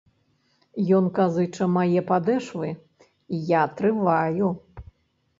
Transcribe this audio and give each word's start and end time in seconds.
Ён 0.99 1.09
казыча 1.17 1.67
мае 1.73 2.01
падэшвы, 2.11 2.69
я 3.49 3.61
трываю. 3.83 4.49